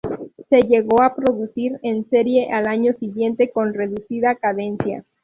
[0.49, 5.05] Se llegó a producir en serie al año siguiente, con reducida cadencia.